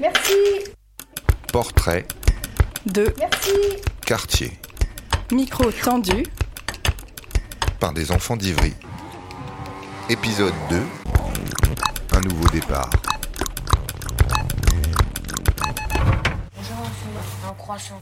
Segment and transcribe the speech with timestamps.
[0.00, 0.34] Merci.
[1.52, 2.06] Portrait.
[2.86, 3.50] De Merci.
[4.06, 4.58] Quartier.
[5.30, 6.24] Micro tendu.
[7.80, 8.72] Par des enfants d'Ivry.
[10.08, 10.82] Épisode 2.
[12.12, 12.90] Un nouveau départ.
[17.46, 18.00] un croissant.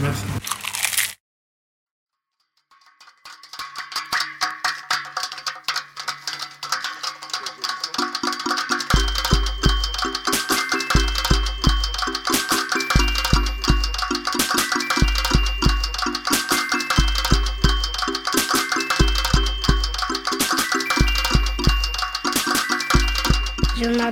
[0.00, 0.24] Merci.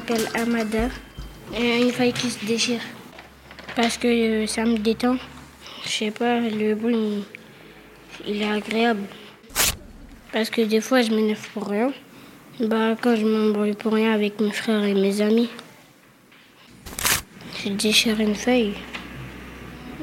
[0.04, 0.88] M'appelle Amada.
[1.58, 2.80] Une feuille qui se déchire.
[3.76, 5.16] Parce que euh, ça me détend.
[5.84, 7.24] Je sais pas, le bruit,
[8.27, 9.02] il, est agréable.
[10.32, 11.92] Parce que des fois, je m'énerve pour rien.
[12.60, 15.48] Bah, quand je m'embrouille pour rien avec mes frères et mes amis,
[17.64, 18.75] je déchire une feuille.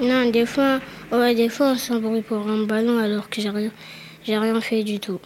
[0.02, 0.80] Non, des fois,
[1.12, 5.20] ouais, des fois, on s'embrouille pour un ballon alors que j'ai rien fait du tout.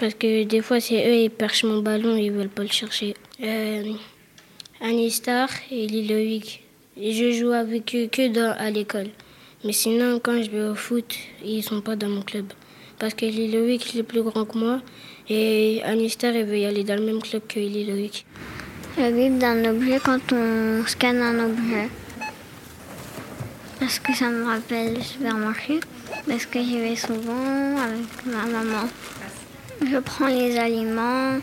[0.00, 3.14] Parce que des fois, c'est eux, ils perchent mon ballon, ils veulent pas le chercher.
[3.42, 3.92] Euh,
[4.80, 6.64] Anistar et Liloïc.
[6.96, 9.08] Je joue avec eux que dans, à l'école.
[9.62, 12.46] Mais sinon, quand je vais au foot, ils sont pas dans mon club.
[12.98, 14.80] Parce que Liloïc, il est plus grand que moi.
[15.28, 18.24] Et Anistar, il veut y aller dans le même club que Liloïc.
[18.96, 21.90] Le but d'un objet quand on scanne un objet.
[23.78, 25.80] Parce que ça me rappelle le supermarché.
[26.26, 28.88] Parce que j'y vais souvent avec ma maman.
[29.82, 31.38] Je prends les aliments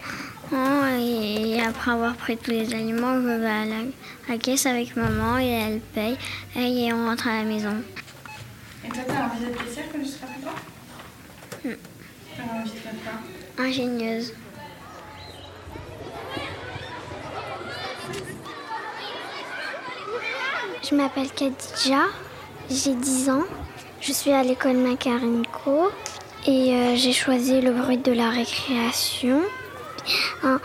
[0.53, 4.95] et après avoir pris tous les aliments, je vais à la, à la caisse avec
[4.95, 6.17] maman et elle paye
[6.55, 7.75] et on rentre à la maison.
[8.85, 10.53] Et toi, t'as envie d'être caissière quand tu seras plus grand
[11.65, 11.75] Hmm.
[12.35, 14.33] T'as envie de faire quoi Ingénieuse.
[20.89, 22.03] Je m'appelle Khadija,
[22.69, 23.43] j'ai 10 ans.
[23.99, 25.91] Je suis à l'école Macarenco
[26.47, 29.41] et euh, j'ai choisi le bruit de la récréation.
[30.43, 30.59] Hein,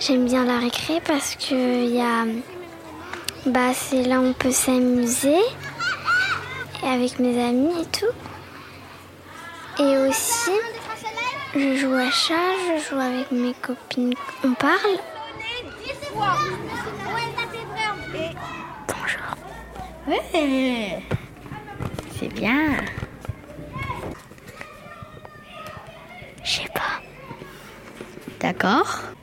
[0.00, 2.26] J'aime bien la récré parce que y a,
[3.46, 5.38] bah, c'est là où on peut s'amuser
[6.84, 9.82] avec mes amis et tout.
[9.82, 10.50] Et aussi,
[11.54, 12.34] je joue à chat,
[12.66, 14.14] je joue avec mes copines,
[14.44, 14.98] on parle?
[18.88, 19.36] Bonjour.
[20.08, 21.00] Ouais,
[22.18, 22.76] c'est bien.
[26.42, 27.00] Je sais pas,
[28.44, 29.14] D'accord.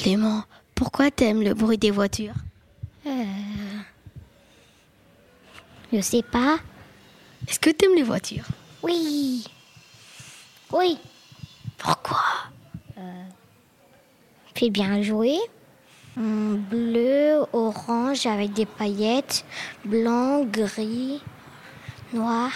[0.00, 0.44] Clément,
[0.74, 2.32] pourquoi t'aimes le bruit des voitures?
[5.92, 6.58] Je sais pas.
[7.46, 8.46] Est-ce que t'aimes les voitures?
[8.82, 9.44] Oui.
[10.72, 10.96] Oui.
[11.76, 12.22] Pourquoi?
[14.54, 15.36] Fais bien jouer.
[16.16, 19.44] Hum, Bleu, orange avec des paillettes,
[19.84, 21.22] blanc, gris,
[22.14, 22.52] noir,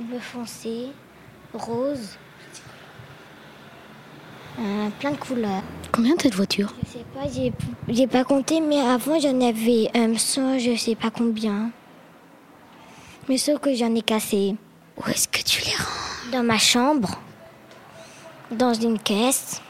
[0.00, 0.88] bleu foncé,
[1.54, 2.18] rose.
[4.58, 5.62] Euh, plein de couleurs.
[5.92, 7.52] Combien t'as de voitures Je sais pas, j'ai,
[7.88, 11.70] j'ai pas compté, mais avant j'en avais un 100, je sais pas combien.
[13.28, 14.56] Mais sauf que j'en ai cassé.
[14.96, 17.20] Où est-ce que tu les rends Dans ma chambre,
[18.50, 19.60] dans une caisse.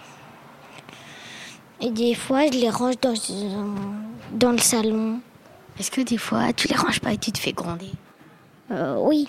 [1.80, 3.14] Et des fois, je les range dans,
[4.32, 5.20] dans le salon.
[5.78, 7.92] Est-ce que des fois tu les ranges pas et tu te fais gronder?
[8.70, 9.28] Euh, oui.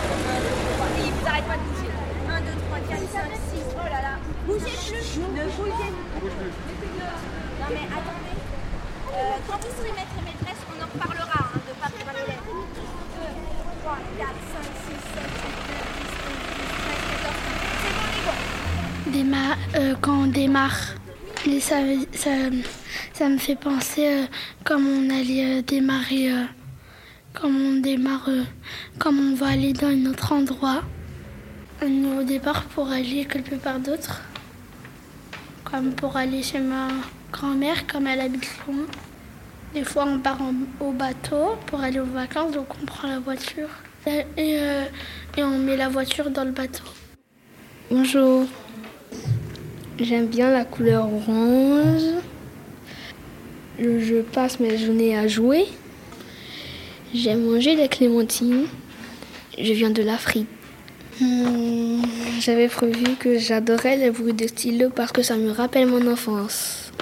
[0.00, 1.90] Vous arrêtez pas de bouger.
[2.28, 3.64] 1, 2, 3, 4, 5, 6.
[3.74, 4.18] Oh là là.
[4.50, 5.10] Bougez plus.
[5.20, 6.34] Ne bougez plus.
[7.60, 8.36] Non mais attendez.
[9.12, 12.42] Euh, quand vous serez maître et maîtresse, on en reparlera hein, de pas préparer l'élève.
[12.42, 13.30] 1, 2,
[13.82, 17.34] 3, 4, 5, 6, 7, 8, 9, 10, 11, 12, 13, 14.
[17.80, 18.38] C'est bon, les gars.
[19.16, 20.80] Déma- euh, quand on démarre,
[21.46, 21.76] et ça,
[22.12, 22.30] ça,
[23.12, 24.26] ça me fait penser euh,
[24.64, 26.44] comme on allait euh, démarrer, euh,
[27.34, 28.42] comme on démarre, euh,
[28.98, 30.82] comme on va aller dans un autre endroit.
[31.82, 34.20] Un au départ pour aller quelque part d'autre.
[35.70, 36.88] Comme pour aller chez ma
[37.32, 38.86] grand-mère, comme elle habite loin.
[39.72, 40.38] Des fois, on part
[40.80, 43.68] au bateau pour aller aux vacances, donc on prend la voiture.
[44.06, 44.84] Et, euh,
[45.36, 46.82] et on met la voiture dans le bateau.
[47.88, 48.46] Bonjour.
[50.00, 52.02] J'aime bien la couleur orange.
[53.78, 55.66] Je passe mes journées à jouer.
[57.14, 58.66] J'aime manger des clémentines.
[59.56, 60.48] Je viens de l'Afrique.
[61.18, 62.02] Hmm,
[62.40, 66.92] J'avais prévu que j'adorais les bruits de stylo parce que ça me rappelle mon enfance.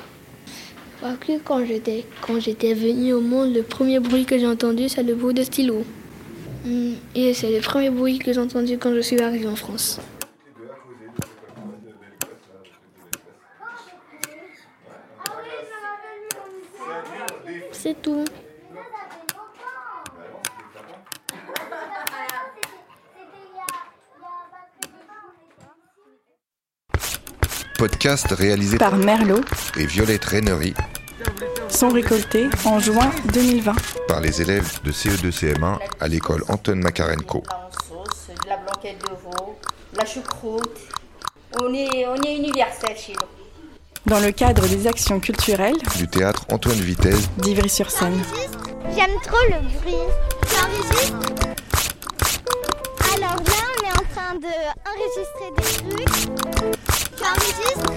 [1.00, 2.40] Parce que quand j'étais quand
[2.74, 5.84] venue au monde, le premier bruit que j'ai entendu, c'est le bruit de stylo.
[6.64, 10.00] Hmm, Et c'est le premier bruit que j'ai entendu quand je suis arrivée en France.
[17.72, 18.24] C'est tout.
[27.78, 29.40] Podcast réalisé Par Merlot,
[29.76, 30.74] et Violette Reynery
[31.68, 33.72] sont récoltés en juin 2020.
[34.08, 37.42] par les élèves de CE2-CM1 à l'école Anton Makarenko.
[38.48, 39.56] la blanquette de veau,
[39.92, 40.76] de la choucroute.
[41.62, 44.10] On est, on est universel chez nous.
[44.12, 48.20] Dans le cadre des actions culturelles Du théâtre Antoine Vitesse d'Ivry-sur-Seine.
[48.96, 49.94] J'aime trop le bruit.
[53.16, 54.52] Alors là, on est en train de
[54.88, 55.62] enregistrer des
[55.96, 56.97] trucs.
[57.18, 57.92] J'enregistre.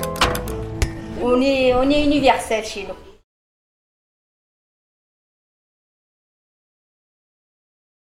[1.21, 3.10] On est, on est universel chez nous.